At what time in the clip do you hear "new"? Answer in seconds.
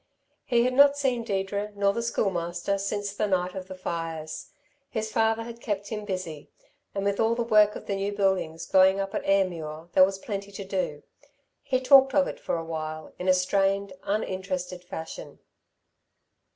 7.95-8.11